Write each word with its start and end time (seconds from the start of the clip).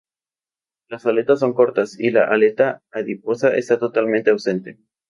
Las 0.89 1.05
aletas 1.05 1.37
son 1.39 1.53
cortas 1.53 1.99
y 1.99 2.09
la 2.09 2.23
aleta 2.25 2.81
adiposa 2.91 3.55
está 3.55 3.77
totalmente 3.77 4.31
ausente. 4.31 4.79